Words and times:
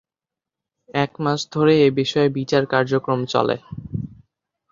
এক 0.95 1.11
মাস 1.23 1.39
ধরে 1.51 1.73
এ 1.79 1.97
বিষয়ে 1.99 2.29
বিচার 2.37 2.63
কার্যক্রম 2.73 3.19
চলে। 3.25 3.55